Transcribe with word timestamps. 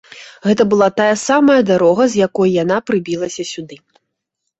Гэта 0.47 0.63
была 0.69 0.85
тая 1.01 1.11
самая 1.29 1.57
дарога, 1.71 2.07
з 2.13 2.21
якой 2.27 2.49
яна 2.63 2.77
прыбілася 2.91 3.47
сюды. 3.53 3.79